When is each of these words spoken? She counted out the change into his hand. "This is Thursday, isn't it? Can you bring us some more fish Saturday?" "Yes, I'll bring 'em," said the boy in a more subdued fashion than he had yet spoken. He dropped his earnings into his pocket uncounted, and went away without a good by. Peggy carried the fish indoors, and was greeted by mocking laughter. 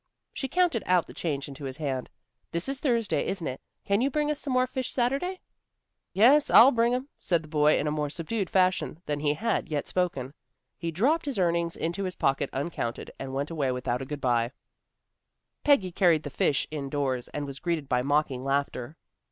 She 0.33 0.47
counted 0.47 0.81
out 0.87 1.05
the 1.05 1.13
change 1.13 1.47
into 1.47 1.65
his 1.65 1.77
hand. 1.77 2.09
"This 2.53 2.67
is 2.67 2.79
Thursday, 2.79 3.27
isn't 3.27 3.45
it? 3.45 3.61
Can 3.85 4.01
you 4.01 4.09
bring 4.09 4.31
us 4.31 4.39
some 4.39 4.53
more 4.53 4.65
fish 4.65 4.91
Saturday?" 4.91 5.41
"Yes, 6.11 6.49
I'll 6.49 6.71
bring 6.71 6.95
'em," 6.95 7.09
said 7.19 7.43
the 7.43 7.47
boy 7.47 7.77
in 7.77 7.85
a 7.85 7.91
more 7.91 8.09
subdued 8.09 8.49
fashion 8.49 8.99
than 9.05 9.19
he 9.19 9.35
had 9.35 9.69
yet 9.69 9.85
spoken. 9.85 10.33
He 10.75 10.89
dropped 10.89 11.27
his 11.27 11.37
earnings 11.37 11.75
into 11.75 12.05
his 12.05 12.15
pocket 12.15 12.49
uncounted, 12.51 13.11
and 13.19 13.31
went 13.35 13.51
away 13.51 13.71
without 13.71 14.01
a 14.01 14.05
good 14.05 14.19
by. 14.21 14.51
Peggy 15.63 15.91
carried 15.91 16.23
the 16.23 16.31
fish 16.31 16.67
indoors, 16.71 17.27
and 17.27 17.45
was 17.45 17.59
greeted 17.59 17.87
by 17.87 18.01
mocking 18.01 18.43
laughter. 18.43 18.97